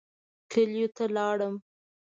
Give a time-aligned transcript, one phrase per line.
[0.51, 1.55] کلیو ته لاړم.